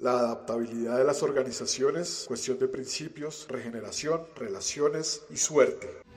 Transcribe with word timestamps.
La 0.00 0.12
adaptabilidad 0.12 0.96
de 0.96 1.04
las 1.04 1.22
organizaciones, 1.22 2.24
cuestión 2.26 2.58
de 2.58 2.68
principios, 2.68 3.46
regeneración, 3.50 4.22
relaciones 4.34 5.26
y 5.28 5.36
suerte. 5.36 6.09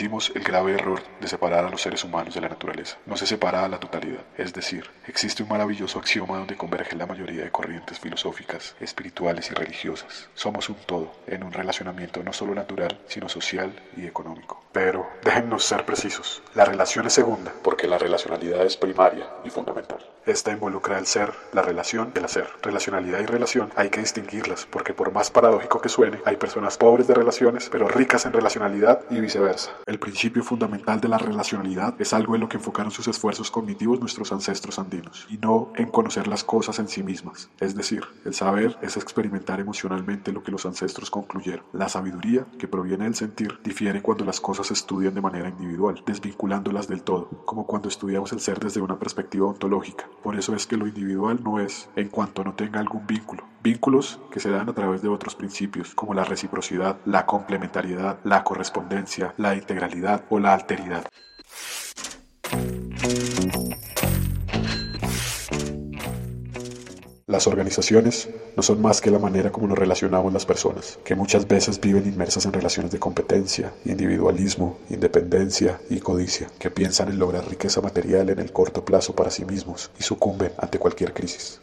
Cometimos 0.00 0.32
el 0.34 0.42
grave 0.42 0.72
error 0.72 1.02
de 1.20 1.28
separar 1.28 1.66
a 1.66 1.68
los 1.68 1.82
seres 1.82 2.04
humanos 2.04 2.32
de 2.32 2.40
la 2.40 2.48
naturaleza. 2.48 2.96
No 3.04 3.18
se 3.18 3.26
separa 3.26 3.66
a 3.66 3.68
la 3.68 3.78
totalidad. 3.78 4.22
Es 4.38 4.54
decir, 4.54 4.88
existe 5.06 5.42
un 5.42 5.50
maravilloso 5.50 5.98
axioma 5.98 6.38
donde 6.38 6.56
convergen 6.56 6.98
la 6.98 7.04
mayoría 7.04 7.44
de 7.44 7.50
corrientes 7.50 8.00
filosóficas, 8.00 8.76
espirituales 8.80 9.50
y 9.50 9.54
religiosas. 9.54 10.30
Somos 10.32 10.70
un 10.70 10.76
todo, 10.86 11.12
en 11.26 11.44
un 11.44 11.52
relacionamiento 11.52 12.22
no 12.22 12.32
solo 12.32 12.54
natural, 12.54 12.98
sino 13.08 13.28
social 13.28 13.78
y 13.94 14.06
económico. 14.06 14.64
Pero 14.72 15.06
déjennos 15.22 15.66
ser 15.66 15.84
precisos. 15.84 16.42
La 16.54 16.64
relación 16.64 17.06
es 17.06 17.12
segunda, 17.12 17.52
porque 17.62 17.86
la 17.86 17.98
relacionalidad 17.98 18.64
es 18.64 18.78
primaria 18.78 19.28
y 19.44 19.50
fundamental. 19.50 19.98
Esta 20.24 20.52
involucra 20.52 20.98
el 20.98 21.06
ser, 21.06 21.32
la 21.52 21.60
relación, 21.60 22.12
el 22.14 22.24
hacer. 22.24 22.46
Relacionalidad 22.62 23.20
y 23.20 23.26
relación 23.26 23.70
hay 23.76 23.90
que 23.90 24.00
distinguirlas, 24.00 24.66
porque 24.70 24.94
por 24.94 25.12
más 25.12 25.30
paradójico 25.30 25.80
que 25.80 25.88
suene, 25.90 26.20
hay 26.24 26.36
personas 26.36 26.78
pobres 26.78 27.06
de 27.06 27.14
relaciones, 27.14 27.68
pero 27.70 27.88
ricas 27.88 28.24
en 28.24 28.32
relacionalidad 28.32 29.00
y 29.10 29.20
viceversa. 29.20 29.72
El 29.90 29.98
principio 29.98 30.44
fundamental 30.44 31.00
de 31.00 31.08
la 31.08 31.18
relacionalidad 31.18 32.00
es 32.00 32.12
algo 32.12 32.36
en 32.36 32.42
lo 32.42 32.48
que 32.48 32.58
enfocaron 32.58 32.92
sus 32.92 33.08
esfuerzos 33.08 33.50
cognitivos 33.50 33.98
nuestros 33.98 34.30
ancestros 34.30 34.78
andinos, 34.78 35.26
y 35.28 35.36
no 35.36 35.72
en 35.74 35.88
conocer 35.88 36.28
las 36.28 36.44
cosas 36.44 36.78
en 36.78 36.86
sí 36.86 37.02
mismas. 37.02 37.50
Es 37.58 37.74
decir, 37.74 38.04
el 38.24 38.32
saber 38.32 38.78
es 38.82 38.96
experimentar 38.96 39.58
emocionalmente 39.58 40.30
lo 40.30 40.44
que 40.44 40.52
los 40.52 40.64
ancestros 40.64 41.10
concluyeron. 41.10 41.64
La 41.72 41.88
sabiduría, 41.88 42.46
que 42.56 42.68
proviene 42.68 43.02
del 43.02 43.16
sentir, 43.16 43.58
difiere 43.64 44.00
cuando 44.00 44.24
las 44.24 44.40
cosas 44.40 44.68
se 44.68 44.74
estudian 44.74 45.12
de 45.12 45.22
manera 45.22 45.48
individual, 45.48 46.00
desvinculándolas 46.06 46.86
del 46.86 47.02
todo, 47.02 47.26
como 47.44 47.66
cuando 47.66 47.88
estudiamos 47.88 48.32
el 48.32 48.38
ser 48.38 48.60
desde 48.60 48.80
una 48.80 48.96
perspectiva 48.96 49.48
ontológica. 49.48 50.08
Por 50.22 50.38
eso 50.38 50.54
es 50.54 50.68
que 50.68 50.76
lo 50.76 50.86
individual 50.86 51.40
no 51.42 51.58
es 51.58 51.88
en 51.96 52.10
cuanto 52.10 52.44
no 52.44 52.54
tenga 52.54 52.78
algún 52.78 53.08
vínculo, 53.08 53.42
Vínculos 53.62 54.18
que 54.30 54.40
se 54.40 54.50
dan 54.50 54.70
a 54.70 54.72
través 54.72 55.02
de 55.02 55.08
otros 55.08 55.34
principios 55.34 55.94
como 55.94 56.14
la 56.14 56.24
reciprocidad, 56.24 56.96
la 57.04 57.26
complementariedad, 57.26 58.18
la 58.24 58.42
correspondencia, 58.42 59.34
la 59.36 59.54
o 60.28 60.38
la 60.38 60.54
alteridad. 60.54 61.04
Las 67.26 67.46
organizaciones 67.46 68.28
no 68.56 68.62
son 68.62 68.82
más 68.82 69.00
que 69.00 69.10
la 69.10 69.20
manera 69.20 69.52
como 69.52 69.68
nos 69.68 69.78
relacionamos 69.78 70.32
las 70.32 70.44
personas, 70.44 70.98
que 71.04 71.14
muchas 71.14 71.46
veces 71.46 71.80
viven 71.80 72.06
inmersas 72.06 72.44
en 72.44 72.52
relaciones 72.52 72.90
de 72.90 72.98
competencia, 72.98 73.72
individualismo, 73.84 74.78
independencia 74.90 75.80
y 75.88 76.00
codicia, 76.00 76.48
que 76.58 76.70
piensan 76.70 77.08
en 77.08 77.20
lograr 77.20 77.48
riqueza 77.48 77.80
material 77.80 78.30
en 78.30 78.40
el 78.40 78.52
corto 78.52 78.84
plazo 78.84 79.14
para 79.14 79.30
sí 79.30 79.44
mismos 79.44 79.92
y 79.98 80.02
sucumben 80.02 80.52
ante 80.58 80.78
cualquier 80.78 81.14
crisis. 81.14 81.60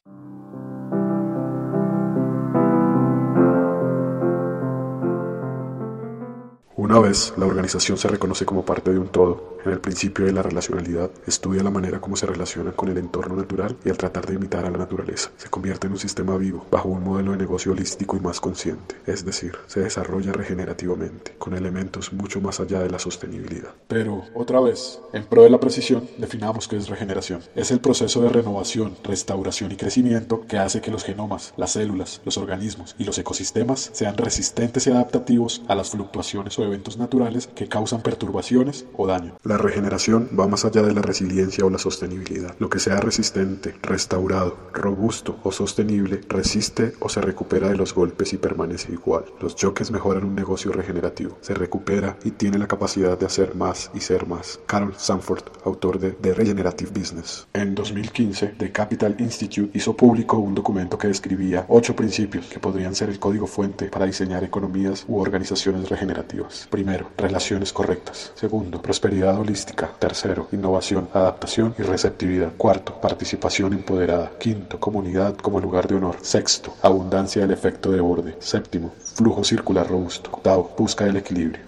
Una 6.90 7.02
vez 7.02 7.34
la 7.36 7.46
organización 7.46 7.98
se 7.98 8.08
reconoce 8.08 8.46
como 8.46 8.64
parte 8.64 8.94
de 8.94 8.98
un 8.98 9.10
todo, 9.10 9.57
en 9.66 9.72
el 9.72 9.80
principio 9.80 10.26
de 10.26 10.34
la 10.34 10.42
relacionalidad, 10.42 11.12
estudia 11.26 11.64
la 11.64 11.72
manera 11.72 12.00
como 12.00 12.16
se 12.16 12.26
relaciona 12.26 12.72
con 12.72 12.90
el 12.90 12.98
entorno 12.98 13.36
natural 13.36 13.76
y 13.84 13.90
al 13.90 13.98
tratar 13.98 14.26
de 14.26 14.36
imitar 14.36 14.66
a 14.66 14.72
la 14.72 14.78
naturaleza, 14.78 15.32
se 15.38 15.50
convierte 15.50 15.88
en 15.88 15.94
un 15.94 16.00
sistema 16.00 16.38
vivo, 16.38 16.66
bajo 16.72 16.90
un 16.90 17.04
modelo 17.04 17.32
de 17.32 17.38
negocio 17.38 17.72
holístico 17.72 18.18
y 18.18 18.20
más 18.20 18.40
consciente, 18.40 18.96
es 19.06 19.26
decir, 19.26 19.58
se 19.68 19.82
desarrolla 19.82 20.34
regenerativamente, 20.34 21.36
con 21.38 21.56
elementos 21.56 22.14
mucho 22.14 22.42
más 22.42 22.60
allá 22.60 22.80
de 22.80 22.90
la 22.90 23.00
sostenibilidad. 23.00 23.74
Pero, 23.88 24.24
otra 24.34 24.60
vez, 24.60 25.00
en 25.14 25.26
pro 25.26 25.44
de 25.44 25.50
la 25.50 25.60
precisión, 25.60 26.08
definamos 26.18 26.68
qué 26.68 26.78
es 26.78 26.90
regeneración. 26.90 27.42
Es 27.56 27.72
el 27.72 27.80
proceso 27.80 28.22
de 28.22 28.30
renovación, 28.30 28.96
restauración 29.04 29.72
y 29.72 29.76
crecimiento 29.76 30.46
que 30.48 30.58
hace 30.58 30.82
que 30.82 30.92
los 30.92 31.04
genomas, 31.04 31.54
las 31.58 31.72
células, 31.72 32.22
los 32.26 32.38
organismos 32.38 32.96
y 32.98 33.04
los 33.04 33.18
ecosistemas 33.18 33.90
sean 33.94 34.18
resistentes 34.18 34.88
y 34.88 34.92
adaptativos 34.92 35.62
a 35.68 35.76
las 35.76 35.92
fluctuaciones 35.92 36.58
o 36.60 36.64
eventos 36.64 36.98
naturales 36.98 37.48
que 37.48 37.68
causan 37.68 38.02
perturbaciones 38.02 38.86
o 38.96 39.08
daño. 39.08 39.36
La 39.48 39.56
regeneración 39.56 40.28
va 40.38 40.46
más 40.46 40.66
allá 40.66 40.82
de 40.82 40.94
la 40.94 41.02
resiliencia 41.02 41.64
o 41.64 41.70
la 41.70 41.78
sostenibilidad. 41.78 42.54
Lo 42.60 42.70
que 42.70 42.80
sea 42.80 42.98
resistente, 42.98 43.76
restaurado, 43.82 44.58
robusto 44.74 45.40
o 45.42 45.54
sostenible 45.54 46.20
resiste 46.28 46.96
o 47.00 47.08
se 47.08 47.22
recupera 47.22 47.70
de 47.70 47.78
los 47.78 47.94
golpes 47.94 48.34
y 48.34 48.38
permanece 48.38 48.92
igual. 48.92 49.24
Los 49.40 49.56
choques 49.56 49.90
mejoran 49.90 50.26
un 50.26 50.36
negocio 50.36 50.74
regenerativo, 50.74 51.38
se 51.40 51.54
recupera 51.54 52.18
y 52.26 52.32
tiene 52.32 52.58
la 52.58 52.68
capacidad 52.68 53.18
de 53.18 53.26
hacer 53.26 53.56
más 53.56 53.90
y 53.94 54.02
ser 54.02 54.28
más. 54.28 54.60
Carol 54.66 54.94
Sanford, 54.98 55.46
autor 55.64 55.98
de 55.98 56.12
The 56.12 56.34
Regenerative 56.34 56.92
Business. 56.92 57.48
En 57.54 57.74
2015, 57.74 58.48
The 58.58 58.74
Capital 58.74 59.16
Institute 59.18 59.72
hizo 59.74 59.96
público 59.96 60.40
un 60.40 60.56
documento 60.56 60.98
que 60.98 61.08
describía 61.08 61.66
ocho 61.70 61.96
principios 61.96 62.48
que 62.48 62.60
podrían 62.60 62.96
ser 62.96 63.10
el 63.10 63.20
código 63.20 63.48
fuente 63.48 63.86
para 63.86 64.08
diseñar 64.08 64.44
economías 64.44 65.06
u 65.08 65.20
organizaciones 65.20 65.88
regenerativas. 65.88 66.68
Primero, 66.70 67.12
relaciones 67.16 67.72
correctas. 67.72 68.34
Segundo, 68.36 68.82
prosperidad 68.82 69.37
holística. 69.40 69.90
Tercero, 70.00 70.48
innovación, 70.52 71.10
adaptación 71.14 71.76
y 71.78 71.84
receptividad. 71.84 72.54
Cuarto, 72.58 73.00
participación 73.00 73.74
empoderada. 73.74 74.32
Quinto, 74.40 74.80
comunidad 74.80 75.36
como 75.36 75.60
lugar 75.60 75.88
de 75.88 75.96
honor. 75.96 76.18
Sexto, 76.22 76.74
abundancia 76.82 77.42
del 77.42 77.52
efecto 77.52 77.92
de 77.92 78.02
borde. 78.02 78.36
Séptimo, 78.40 78.92
flujo 79.16 79.44
circular 79.44 79.88
robusto. 79.88 80.30
Octavo, 80.34 80.74
busca 80.78 81.06
del 81.06 81.18
equilibrio. 81.18 81.67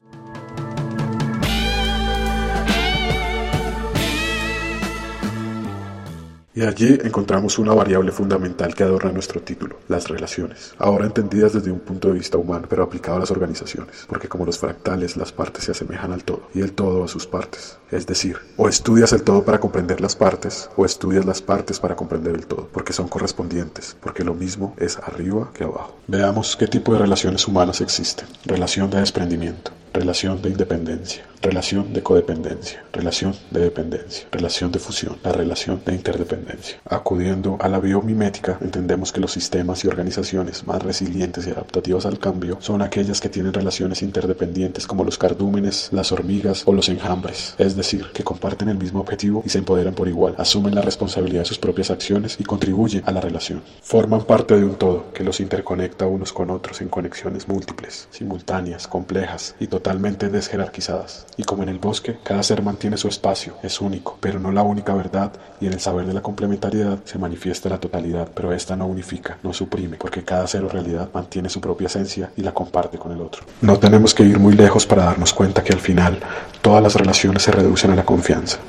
Y 6.59 6.63
allí 6.63 6.99
encontramos 7.05 7.57
una 7.57 7.73
variable 7.73 8.11
fundamental 8.11 8.75
que 8.75 8.83
adorna 8.83 9.13
nuestro 9.13 9.41
título, 9.41 9.77
las 9.87 10.09
relaciones, 10.09 10.73
ahora 10.77 11.05
entendidas 11.05 11.53
desde 11.53 11.71
un 11.71 11.79
punto 11.79 12.09
de 12.09 12.15
vista 12.15 12.37
humano, 12.37 12.65
pero 12.69 12.83
aplicado 12.83 13.15
a 13.15 13.21
las 13.21 13.31
organizaciones, 13.31 14.05
porque 14.09 14.27
como 14.27 14.45
los 14.45 14.59
fractales, 14.59 15.15
las 15.15 15.31
partes 15.31 15.63
se 15.63 15.71
asemejan 15.71 16.11
al 16.11 16.25
todo, 16.25 16.49
y 16.53 16.59
el 16.59 16.73
todo 16.73 17.05
a 17.05 17.07
sus 17.07 17.25
partes. 17.25 17.77
Es 17.91 18.05
decir, 18.05 18.35
o 18.57 18.67
estudias 18.67 19.13
el 19.13 19.23
todo 19.23 19.45
para 19.45 19.61
comprender 19.61 20.01
las 20.01 20.17
partes, 20.17 20.69
o 20.75 20.83
estudias 20.83 21.25
las 21.25 21.41
partes 21.41 21.79
para 21.79 21.95
comprender 21.95 22.35
el 22.35 22.45
todo, 22.45 22.67
porque 22.73 22.91
son 22.91 23.07
correspondientes, 23.07 23.95
porque 24.01 24.25
lo 24.25 24.33
mismo 24.33 24.75
es 24.77 24.97
arriba 24.97 25.51
que 25.53 25.63
abajo. 25.63 25.95
Veamos 26.07 26.57
qué 26.57 26.67
tipo 26.67 26.91
de 26.91 26.99
relaciones 26.99 27.47
humanas 27.47 27.79
existen. 27.79 28.27
Relación 28.43 28.89
de 28.89 28.99
desprendimiento, 28.99 29.71
relación 29.99 30.41
de 30.41 30.49
independencia, 30.49 31.25
relación 31.41 31.91
de 31.91 32.01
codependencia, 32.01 32.81
relación 32.93 33.35
de 33.51 33.59
dependencia, 33.59 34.25
relación 34.31 34.71
de 34.71 34.79
fusión, 34.79 35.17
la 35.23 35.33
relación 35.33 35.81
de 35.85 35.93
interdependencia. 35.93 36.79
Acudiendo 36.85 37.57
a 37.59 37.67
la 37.67 37.81
biomimética, 37.81 38.57
entendemos 38.61 39.11
que 39.11 39.19
los 39.19 39.33
sistemas 39.33 39.83
y 39.83 39.89
organizaciones 39.89 40.65
más 40.65 40.81
resilientes 40.81 41.47
y 41.47 41.51
adaptativas 41.51 42.05
al 42.05 42.17
cambio 42.17 42.57
son 42.61 42.81
aquellas 42.81 43.19
que 43.19 43.27
tienen 43.27 43.53
relaciones 43.53 44.01
interdependientes 44.01 44.87
como 44.87 45.03
los 45.03 45.17
cardúmenes, 45.17 45.89
las 45.91 46.13
hormigas 46.13 46.63
o 46.65 46.71
los 46.71 46.87
enjambres, 46.87 47.55
es 47.57 47.75
decir, 47.75 48.05
que 48.13 48.23
comparten 48.23 48.69
el 48.69 48.77
mismo 48.77 49.01
objetivo 49.01 49.43
y 49.45 49.49
se 49.49 49.57
empoderan 49.57 49.95
por 49.95 50.07
igual, 50.07 50.35
asumen 50.37 50.75
la 50.75 50.81
responsabilidad 50.81 51.41
de 51.41 51.47
sus 51.47 51.59
propias 51.59 51.91
acciones 51.91 52.37
y 52.39 52.45
contribuyen 52.45 53.03
a 53.05 53.11
la 53.11 53.19
relación. 53.19 53.61
Forman 53.81 54.23
parte 54.23 54.55
de 54.55 54.63
un 54.63 54.75
todo 54.75 55.11
que 55.13 55.25
los 55.25 55.41
interconecta 55.41 56.07
unos 56.07 56.31
con 56.31 56.51
otros 56.51 56.79
en 56.79 56.87
conexiones 56.87 57.49
múltiples, 57.49 58.07
simultáneas, 58.11 58.87
complejas 58.87 59.55
y 59.59 59.67
totalmente 59.67 59.88
desjerarquizadas. 59.97 61.25
Y 61.37 61.43
como 61.43 61.63
en 61.63 61.69
el 61.69 61.79
bosque, 61.79 62.17
cada 62.23 62.43
ser 62.43 62.61
mantiene 62.61 62.97
su 62.97 63.07
espacio, 63.07 63.55
es 63.63 63.81
único, 63.81 64.17
pero 64.19 64.39
no 64.39 64.51
la 64.51 64.61
única 64.61 64.93
verdad, 64.93 65.31
y 65.59 65.67
en 65.67 65.73
el 65.73 65.79
saber 65.79 66.05
de 66.05 66.13
la 66.13 66.21
complementariedad 66.21 66.99
se 67.05 67.17
manifiesta 67.17 67.69
la 67.69 67.79
totalidad, 67.79 68.29
pero 68.33 68.53
esta 68.53 68.75
no 68.75 68.87
unifica, 68.87 69.37
no 69.43 69.53
suprime, 69.53 69.97
porque 69.97 70.23
cada 70.23 70.47
ser 70.47 70.63
o 70.63 70.69
realidad 70.69 71.09
mantiene 71.13 71.49
su 71.49 71.59
propia 71.59 71.87
esencia 71.87 72.31
y 72.35 72.41
la 72.41 72.53
comparte 72.53 72.97
con 72.97 73.11
el 73.11 73.21
otro. 73.21 73.43
No 73.61 73.79
tenemos 73.79 74.13
que 74.13 74.23
ir 74.23 74.39
muy 74.39 74.53
lejos 74.53 74.85
para 74.85 75.05
darnos 75.05 75.33
cuenta 75.33 75.63
que 75.63 75.73
al 75.73 75.79
final 75.79 76.19
todas 76.61 76.83
las 76.83 76.95
relaciones 76.95 77.43
se 77.43 77.51
reducen 77.51 77.91
a 77.91 77.95
la 77.95 78.05
confianza, 78.05 78.59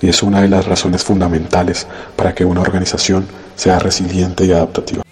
y 0.00 0.08
es 0.08 0.22
una 0.22 0.40
de 0.40 0.48
las 0.48 0.66
razones 0.66 1.04
fundamentales 1.04 1.86
para 2.16 2.34
que 2.34 2.44
una 2.44 2.60
organización 2.60 3.26
sea 3.56 3.78
resiliente 3.78 4.44
y 4.44 4.52
adaptativa. 4.52 5.02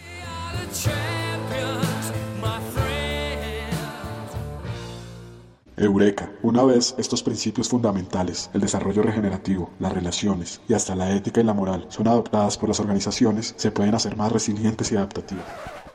Eureka. 5.81 6.31
Una 6.43 6.63
vez 6.63 6.95
estos 6.99 7.23
principios 7.23 7.71
fundamentales, 7.71 8.51
el 8.53 8.61
desarrollo 8.61 9.03
regenerativo, 9.03 9.71
las 9.79 9.95
relaciones 9.95 10.61
y 10.69 10.75
hasta 10.75 10.95
la 10.95 11.11
ética 11.17 11.41
y 11.41 11.45
la 11.45 11.55
moral 11.55 11.87
son 11.89 12.07
adoptadas 12.07 12.59
por 12.59 12.69
las 12.69 12.81
organizaciones, 12.81 13.55
se 13.57 13.71
pueden 13.71 13.95
hacer 13.95 14.15
más 14.15 14.31
resilientes 14.31 14.93
y 14.93 14.97
adaptativas. 14.97 15.47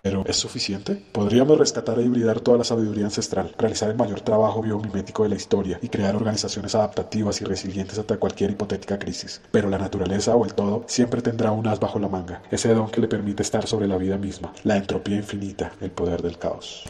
¿Pero 0.02 0.24
es 0.26 0.38
suficiente? 0.38 1.04
Podríamos 1.12 1.60
rescatar 1.60 2.00
e 2.00 2.04
hibridar 2.04 2.40
toda 2.40 2.58
la 2.58 2.64
sabiduría 2.64 3.06
ancestral, 3.06 3.54
realizar 3.60 3.92
el 3.92 3.96
mayor 3.96 4.22
trabajo 4.22 4.64
biomimético 4.64 5.22
de 5.22 5.30
la 5.30 5.36
historia 5.36 5.78
y 5.84 5.90
crear 5.90 6.16
organizaciones 6.16 6.74
adaptativas 6.74 7.40
y 7.42 7.46
resilientes 7.46 8.00
ante 8.00 8.18
cualquier 8.18 8.52
hipotética 8.52 8.98
crisis. 8.98 9.40
Pero 9.52 9.70
la 9.70 9.78
naturaleza 9.78 10.36
o 10.36 10.46
el 10.46 10.56
todo 10.56 10.84
siempre 10.88 11.22
tendrá 11.22 11.52
un 11.52 11.68
as 11.68 11.80
bajo 11.80 12.00
la 12.00 12.10
manga, 12.10 12.42
ese 12.50 12.74
don 12.74 12.90
que 12.90 13.02
le 13.02 13.08
permite 13.08 13.44
estar 13.44 13.68
sobre 13.68 13.88
la 13.88 13.98
vida 13.98 14.18
misma, 14.18 14.52
la 14.64 14.78
entropía 14.78 15.18
infinita, 15.18 15.74
el 15.80 15.92
poder 15.92 16.24
del 16.24 16.40
caos. 16.40 16.86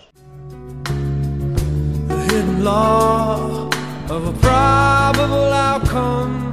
Hidden 2.35 2.65
law 2.65 3.69
of 4.09 4.27
a 4.27 4.33
probable 4.41 5.53
outcome. 5.53 6.44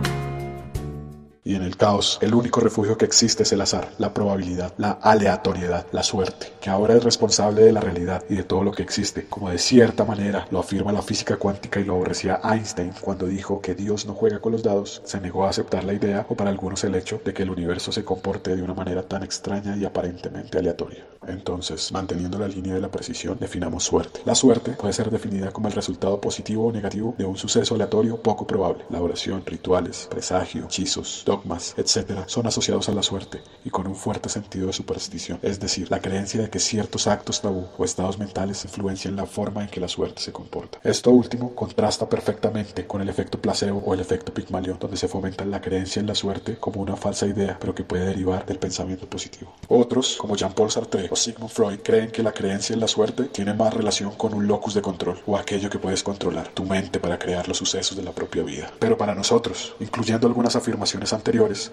Y 1.44 1.56
en 1.56 1.62
el 1.62 1.76
caos, 1.76 2.18
el 2.20 2.34
único 2.34 2.60
refugio 2.60 2.96
que 2.96 3.04
existe 3.04 3.42
es 3.42 3.50
el 3.50 3.60
azar, 3.60 3.90
la 3.98 4.14
probabilidad, 4.14 4.72
la 4.78 4.92
aleatoriedad, 4.92 5.86
la 5.90 6.04
suerte, 6.04 6.52
que 6.60 6.70
ahora 6.70 6.94
es 6.94 7.02
responsable 7.02 7.64
de 7.64 7.72
la 7.72 7.80
realidad 7.80 8.22
y 8.28 8.36
de 8.36 8.44
todo 8.44 8.62
lo 8.62 8.70
que 8.70 8.84
existe, 8.84 9.26
como 9.28 9.50
de 9.50 9.58
cierta 9.58 10.04
manera 10.04 10.46
lo 10.52 10.60
afirma 10.60 10.92
la 10.92 11.02
física 11.02 11.38
cuántica 11.38 11.80
y 11.80 11.84
lo 11.84 11.94
aborrecía 11.94 12.40
Einstein 12.44 12.92
cuando 13.00 13.26
dijo 13.26 13.60
que 13.60 13.74
Dios 13.74 14.06
no 14.06 14.14
juega 14.14 14.38
con 14.38 14.52
los 14.52 14.62
dados, 14.62 15.02
se 15.04 15.20
negó 15.20 15.44
a 15.44 15.50
aceptar 15.50 15.82
la 15.82 15.94
idea 15.94 16.24
o 16.28 16.36
para 16.36 16.48
algunos 16.48 16.84
el 16.84 16.94
hecho 16.94 17.20
de 17.24 17.34
que 17.34 17.42
el 17.42 17.50
universo 17.50 17.90
se 17.90 18.04
comporte 18.04 18.54
de 18.54 18.62
una 18.62 18.74
manera 18.74 19.02
tan 19.02 19.24
extraña 19.24 19.76
y 19.76 19.84
aparentemente 19.84 20.58
aleatoria. 20.58 21.04
Entonces, 21.26 21.90
manteniendo 21.92 22.38
la 22.38 22.48
línea 22.48 22.74
de 22.74 22.80
la 22.80 22.90
precisión, 22.90 23.38
definamos 23.40 23.84
suerte. 23.84 24.20
La 24.24 24.34
suerte 24.34 24.72
puede 24.72 24.92
ser 24.92 25.10
definida 25.10 25.52
como 25.52 25.68
el 25.68 25.74
resultado 25.74 26.20
positivo 26.20 26.66
o 26.66 26.72
negativo 26.72 27.14
de 27.18 27.24
un 27.24 27.36
suceso 27.36 27.74
aleatorio 27.74 28.16
poco 28.20 28.46
probable. 28.46 28.84
La 28.90 29.00
oración, 29.00 29.44
rituales, 29.46 30.08
presagio, 30.10 30.64
hechizos, 30.64 31.22
dogmas, 31.32 31.74
etc. 31.78 32.24
son 32.26 32.46
asociados 32.46 32.90
a 32.90 32.92
la 32.92 33.02
suerte 33.02 33.40
y 33.64 33.70
con 33.70 33.86
un 33.86 33.96
fuerte 33.96 34.28
sentido 34.28 34.66
de 34.66 34.74
superstición, 34.74 35.38
es 35.40 35.58
decir, 35.58 35.90
la 35.90 36.00
creencia 36.00 36.42
de 36.42 36.50
que 36.50 36.58
ciertos 36.58 37.06
actos 37.06 37.40
tabú 37.40 37.68
o 37.78 37.84
estados 37.84 38.18
mentales 38.18 38.64
influencian 38.66 39.16
la 39.16 39.24
forma 39.24 39.62
en 39.62 39.70
que 39.70 39.80
la 39.80 39.88
suerte 39.88 40.20
se 40.20 40.32
comporta. 40.32 40.78
Esto 40.84 41.10
último 41.10 41.54
contrasta 41.54 42.06
perfectamente 42.06 42.86
con 42.86 43.00
el 43.00 43.08
efecto 43.08 43.40
placebo 43.40 43.78
o 43.78 43.94
el 43.94 44.00
efecto 44.00 44.34
Pygmalion, 44.34 44.78
donde 44.78 44.98
se 44.98 45.08
fomenta 45.08 45.46
la 45.46 45.62
creencia 45.62 46.00
en 46.00 46.06
la 46.06 46.14
suerte 46.14 46.58
como 46.58 46.82
una 46.82 46.96
falsa 46.96 47.26
idea, 47.26 47.56
pero 47.58 47.74
que 47.74 47.84
puede 47.84 48.04
derivar 48.04 48.44
del 48.44 48.58
pensamiento 48.58 49.06
positivo. 49.08 49.54
Otros, 49.68 50.16
como 50.18 50.36
Jean-Paul 50.36 50.70
Sartre 50.70 51.08
o 51.10 51.16
Sigmund 51.16 51.50
Freud, 51.50 51.80
creen 51.82 52.10
que 52.10 52.22
la 52.22 52.32
creencia 52.32 52.74
en 52.74 52.80
la 52.80 52.88
suerte 52.88 53.24
tiene 53.24 53.54
más 53.54 53.72
relación 53.72 54.12
con 54.16 54.34
un 54.34 54.46
locus 54.46 54.74
de 54.74 54.82
control 54.82 55.22
o 55.26 55.38
aquello 55.38 55.70
que 55.70 55.78
puedes 55.78 56.02
controlar, 56.02 56.48
tu 56.48 56.64
mente 56.64 57.00
para 57.00 57.18
crear 57.18 57.48
los 57.48 57.56
sucesos 57.56 57.96
de 57.96 58.02
la 58.02 58.12
propia 58.12 58.42
vida. 58.42 58.70
Pero 58.78 58.98
para 58.98 59.14
nosotros, 59.14 59.74
incluyendo 59.80 60.26
algunas 60.26 60.56
afirmaciones 60.56 61.12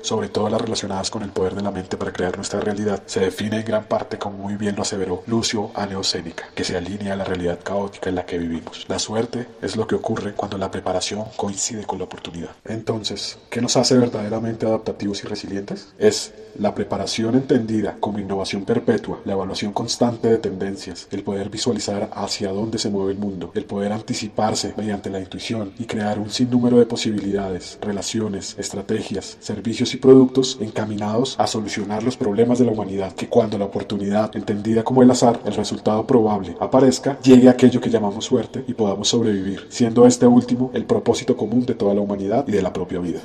sobre 0.02 0.30
todo 0.30 0.50
las 0.50 0.62
relacionadas 0.62 1.10
con 1.10 1.24
el 1.24 1.32
poder 1.32 1.56
de 1.56 1.62
la 1.62 1.72
mente 1.72 1.98
para 1.98 2.14
crear 2.14 2.36
nuestra 2.36 2.60
realidad, 2.60 3.04
se 3.06 3.22
define 3.22 3.58
en 3.58 3.66
gran 3.66 3.86
parte 3.86 4.18
como 4.18 4.38
muy 4.38 4.56
bien 4.56 4.76
lo 4.76 4.84
aseveró 4.84 5.24
Lucio 5.28 5.72
Sénica, 6.04 6.46
que 6.54 6.64
se 6.64 6.78
alinea 6.78 7.14
a 7.14 7.18
la 7.18 7.24
realidad 7.24 7.60
caótica 7.64 8.10
en 8.10 8.16
la 8.16 8.26
que 8.26 8.38
vivimos. 8.38 8.86
La 8.88 9.00
suerte 9.00 9.48
es 9.62 9.76
lo 9.76 9.88
que 9.88 9.96
ocurre 9.96 10.34
cuando 10.34 10.58
la 10.58 10.72
preparación 10.72 11.26
coincide 11.36 11.86
con 11.86 11.98
la 11.98 12.06
oportunidad. 12.06 12.52
Entonces, 12.66 13.38
¿qué 13.50 13.62
nos 13.62 13.76
hace 13.76 13.98
verdaderamente 13.98 14.66
adaptativos 14.66 15.24
y 15.24 15.28
resilientes? 15.28 15.94
Es 15.98 16.34
la 16.58 16.76
preparación 16.76 17.36
entendida 17.36 17.98
como 18.00 18.20
innovación 18.20 18.66
perpetua, 18.66 19.20
la 19.26 19.34
evaluación 19.34 19.74
constante 19.74 20.28
de 20.28 20.38
tendencias, 20.38 21.08
el 21.12 21.24
poder 21.24 21.50
visualizar 21.50 22.10
hacia 22.14 22.52
dónde 22.52 22.78
se 22.78 22.90
mueve 22.90 23.14
el 23.14 23.18
mundo, 23.18 23.52
el 23.56 23.66
poder 23.66 23.92
anticiparse 23.92 24.74
mediante 24.78 25.10
la 25.10 25.20
intuición 25.20 25.74
y 25.80 25.86
crear 25.86 26.20
un 26.20 26.30
sinnúmero 26.30 26.78
de 26.78 26.86
posibilidades, 26.86 27.78
relaciones, 27.82 28.56
estrategias, 28.58 29.38
servicios 29.40 29.94
y 29.94 29.98
productos 29.98 30.58
encaminados 30.62 31.36
a 31.40 31.48
solucionar 31.48 32.04
los 32.04 32.18
problemas 32.18 32.60
de 32.60 32.66
la 32.66 32.72
humanidad, 32.72 33.14
que 33.14 33.28
cuando 33.28 33.58
la 33.58 33.66
oportunidad, 33.66 34.36
entendida 34.36 34.84
como 34.84 35.04
el 35.04 35.12
azar, 35.12 35.40
el 35.46 35.54
resultado 35.54 36.06
probable, 36.06 36.56
aparezca, 36.60 37.20
llegue 37.22 37.50
aquello 37.50 37.82
que 37.82 37.90
llamamos 37.90 38.26
suerte 38.26 38.64
y 38.68 38.74
podamos 38.74 39.08
sobrevivir, 39.08 39.66
siendo 39.70 40.06
este 40.06 40.28
último 40.28 40.72
el 40.74 40.86
propósito 40.86 41.36
común 41.36 41.66
de 41.66 41.76
toda 41.76 41.94
la 41.94 42.02
humanidad 42.02 42.48
y 42.48 42.52
de 42.52 42.62
la 42.62 42.74
propia 42.74 43.00
vida. 43.00 43.22